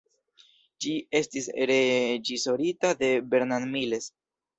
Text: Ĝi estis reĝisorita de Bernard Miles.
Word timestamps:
Ĝi 0.85 0.93
estis 1.19 1.49
reĝisorita 1.71 2.91
de 3.03 3.11
Bernard 3.35 3.69
Miles. 3.75 4.09